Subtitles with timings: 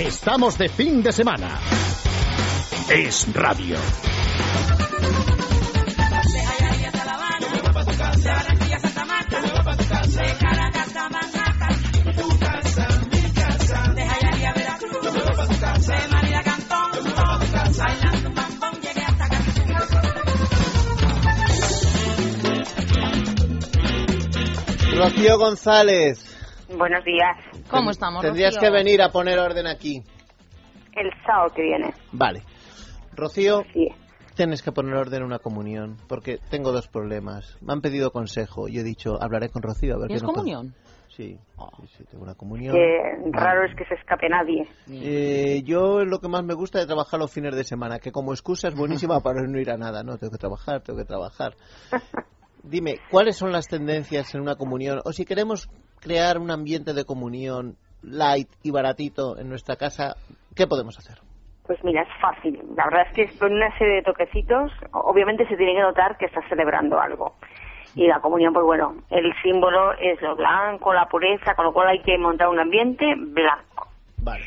[0.00, 1.60] Estamos de fin de semana.
[2.88, 3.76] Es radio.
[24.96, 26.24] Rocío González.
[26.70, 27.49] Buenos días.
[27.70, 28.68] ¿Cómo estamos, Tendrías Rocío?
[28.70, 30.02] que venir a poner orden aquí.
[30.96, 31.94] El sábado que viene.
[32.12, 32.42] Vale.
[33.14, 33.88] Rocío, Sí.
[34.34, 37.56] tienes que poner orden en una comunión, porque tengo dos problemas.
[37.60, 40.34] Me han pedido consejo y he dicho, hablaré con Rocío a ver ¿Tienes qué nos
[40.34, 40.74] comunión?
[41.08, 42.74] Sí, sí, sí, tengo una comunión.
[42.74, 44.66] Que raro es que se escape nadie.
[44.88, 48.32] Eh, yo lo que más me gusta es trabajar los fines de semana, que como
[48.32, 50.02] excusa es buenísima para no ir a nada.
[50.02, 51.54] No, tengo que trabajar, tengo que trabajar.
[52.62, 55.00] Dime, ¿cuáles son las tendencias en una comunión?
[55.04, 55.68] O si queremos
[56.00, 60.16] crear un ambiente de comunión light y baratito en nuestra casa,
[60.56, 61.18] ¿qué podemos hacer?
[61.66, 62.60] Pues mira, es fácil.
[62.76, 66.16] La verdad es que es con una serie de toquecitos, obviamente se tiene que notar
[66.16, 67.34] que estás celebrando algo.
[67.94, 71.88] Y la comunión, pues bueno, el símbolo es lo blanco, la pureza, con lo cual
[71.88, 73.88] hay que montar un ambiente blanco.
[74.18, 74.44] Vale.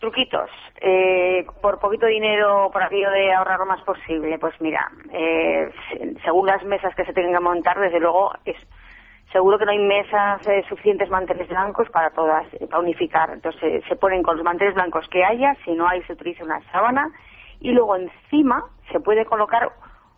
[0.00, 0.48] Truquitos.
[0.80, 6.20] Eh, por poquito dinero, por aquello de ahorrar lo más posible, pues mira, eh, se-
[6.22, 8.56] según las mesas que se tengan que montar, desde luego es
[9.32, 13.30] seguro que no hay mesas eh, suficientes manteles blancos para todas, eh, para unificar.
[13.30, 16.60] Entonces se ponen con los manteles blancos que haya, si no hay se utiliza una
[16.72, 17.08] sábana
[17.60, 19.70] y luego encima se puede colocar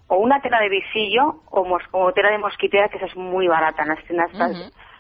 [0.08, 3.48] o una tela de visillo o, mos- o tela de mosquitera que esa es muy
[3.48, 4.30] barata en las tiendas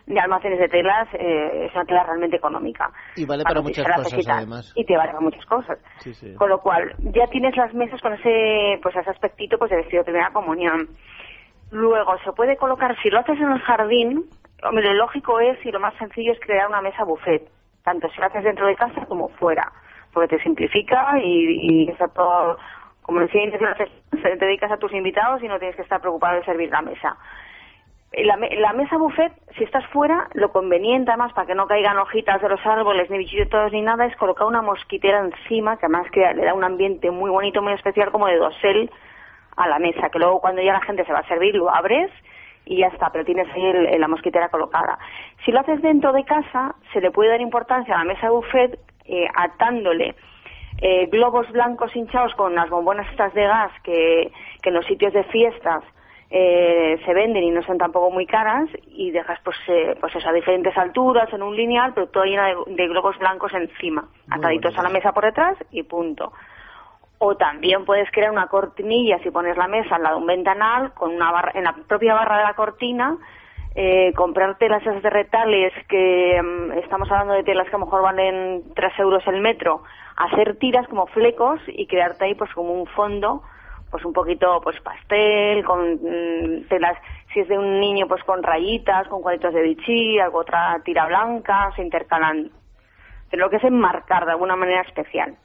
[0.06, 2.90] de almacenes de telas, eh, es una tela realmente económica.
[3.14, 4.72] Y vale para muchas cosas, además.
[4.74, 5.78] Y te vale para muchas cosas.
[5.98, 6.34] Sí, sí.
[6.34, 10.00] Con lo cual, ya tienes las mesas con ese, pues ese aspectito pues de vestido
[10.00, 10.88] de primera comunión.
[11.72, 14.24] Luego, se puede colocar, si lo haces en el jardín,
[14.62, 17.48] lo lógico es y lo más sencillo es crear una mesa buffet,
[17.82, 19.72] tanto si lo haces dentro de casa como fuera,
[20.12, 22.58] porque te simplifica y, y está todo,
[23.00, 23.50] como decía
[24.10, 27.16] te dedicas a tus invitados y no tienes que estar preocupado de servir la mesa.
[28.12, 31.96] La, me- la mesa buffet, si estás fuera, lo conveniente además para que no caigan
[31.96, 36.06] hojitas de los árboles, ni bichitos ni nada, es colocar una mosquitera encima, que además
[36.12, 38.90] crea- le da un ambiente muy bonito, muy especial, como de dosel
[39.56, 42.10] a la mesa, que luego cuando ya la gente se va a servir lo abres
[42.64, 44.98] y ya está, pero tienes ahí el- la mosquitera colocada.
[45.44, 48.78] Si lo haces dentro de casa, se le puede dar importancia a la mesa buffet
[49.04, 50.14] eh, atándole
[50.80, 54.32] eh, globos blancos hinchados con las bombonas estas de gas que,
[54.62, 55.82] que en los sitios de fiestas
[56.30, 60.28] eh, se venden y no son tampoco muy caras y dejas pues eh, pues eso,
[60.28, 64.76] a diferentes alturas en un lineal pero todo lleno de, de globos blancos encima ataditos
[64.78, 66.32] a la mesa por detrás y punto
[67.24, 70.92] o también puedes crear una cortinilla si pones la mesa al lado de un ventanal
[70.92, 73.16] con una barra, en la propia barra de la cortina
[73.76, 77.84] eh, comprar telas esas de retales que mm, estamos hablando de telas que a lo
[77.84, 79.84] mejor valen 3 euros el metro
[80.16, 83.44] hacer tiras como flecos y crearte ahí pues como un fondo
[83.92, 86.98] pues un poquito pues pastel con mm, telas
[87.32, 91.06] si es de un niño pues con rayitas con cuadritos de bichí algo otra tira
[91.06, 92.50] blanca se intercalan.
[93.30, 95.36] Pero lo que es enmarcar de alguna manera especial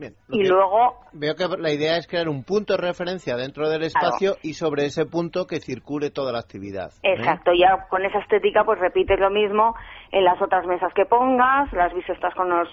[0.00, 3.68] Bien, y que- luego Veo que la idea es crear un punto de referencia dentro
[3.68, 6.90] del espacio y sobre ese punto que circule toda la actividad.
[7.02, 7.12] ¿eh?
[7.14, 9.74] Exacto, ya con esa estética pues repites lo mismo
[10.10, 12.68] en las otras mesas que pongas, las bisestas con los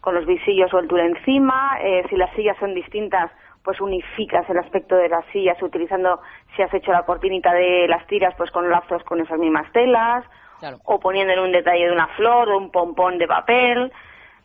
[0.00, 3.30] con los visillos o el tul encima, eh, si las sillas son distintas
[3.62, 6.20] pues unificas el aspecto de las sillas utilizando
[6.56, 10.24] si has hecho la cortinita de las tiras pues con lazos con esas mismas telas
[10.58, 10.78] Claro.
[10.84, 13.92] o poniéndole un detalle de una flor o un pompón de papel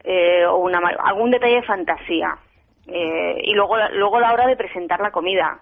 [0.04, 2.38] eh, o una algún detalle de fantasía.
[2.88, 5.60] Eh, y luego luego la hora de presentar la comida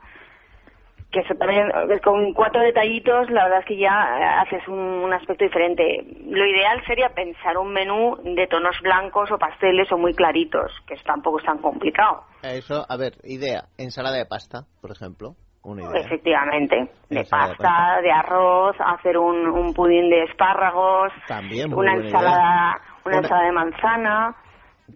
[1.16, 4.78] que eso también eh, con cuatro detallitos la verdad es que ya eh, haces un,
[4.78, 6.06] un aspecto diferente.
[6.26, 10.96] Lo ideal sería pensar un menú de tonos blancos o pasteles o muy claritos que
[10.96, 12.24] eso tampoco es tan complicado.
[12.44, 15.36] Eso, a ver, idea, ensalada de pasta, por ejemplo,
[15.66, 16.02] una idea.
[16.06, 22.06] efectivamente de pasta de arroz hacer un, un pudín de espárragos También, muy una buena
[22.08, 24.36] ensalada una Una- ensalada de manzana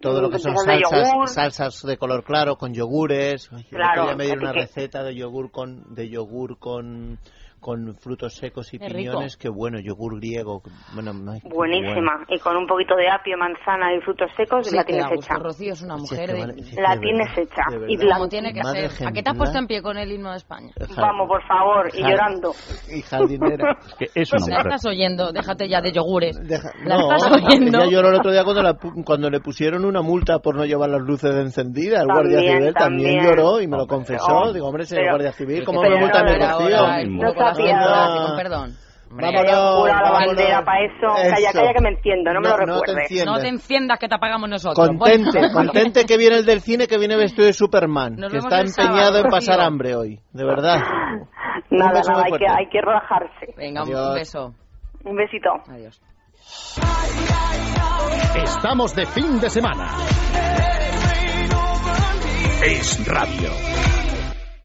[0.00, 0.82] Todo lo que son de
[1.26, 3.50] salsas, de color claro con yogures.
[3.70, 7.18] Claro, día me dieron una receta de yogur con de yogur con
[7.60, 9.12] con frutos secos y Qué rico.
[9.12, 10.62] piñones, qué bueno, yogur griego,
[10.94, 12.26] bueno, ay, qué buenísima bueno.
[12.28, 15.32] y con un poquito de apio manzana y frutos secos Sí, la que tienes gusto.
[15.34, 16.52] hecha Rocío es una es mujer que de...
[16.54, 17.78] si es que La de tienes verdad, hecha.
[17.78, 17.96] de Y.
[18.10, 19.08] Como tiene que Madre ser.
[19.08, 19.36] ¿A qué te has ejemplar.
[19.36, 20.72] puesto en pie con el himno de España?
[20.96, 22.52] vamos por favor y llorando
[22.92, 23.78] Y jardinera.
[23.98, 24.66] Que es una La mujer.
[24.72, 26.36] estás oyendo, déjate ya de yogures.
[26.48, 27.78] Deja- La no, estás oyendo.
[27.82, 30.90] ella lloró el otro día cuando, la cuando le pusieron una multa por no llevar
[30.90, 32.00] las luces encendidas.
[32.02, 33.24] El guardia civil también, también.
[33.24, 34.24] lloró y me lo confesó.
[34.26, 36.38] oh, Digo, hombre, señor guardia civil, ¿cómo me multa no, mi
[37.58, 37.80] mismo.
[37.80, 38.76] con No perdón.
[39.10, 41.14] Hombre, Vámonos, la bandera para eso.
[41.16, 41.58] Calla, Eso.
[41.58, 43.26] calla que me entiendo, no me lo No te recuerdes.
[43.26, 44.86] No te enciendas que te apagamos nosotros.
[44.86, 45.52] Contente, Bueno.
[45.52, 49.14] contente que viene el del cine que viene vestido de Superman, Nos que está empeñado
[49.14, 49.64] sábado, en pasar tío.
[49.66, 50.78] hambre hoy, de verdad.
[51.70, 53.54] Un Nada, nada, hay que, hay que relajarse.
[53.56, 54.14] Venga, un Adiós.
[54.14, 54.54] beso.
[55.04, 55.50] Un besito.
[55.68, 56.00] Adiós.
[58.44, 59.88] Estamos de fin de semana.
[62.64, 63.50] Es radio.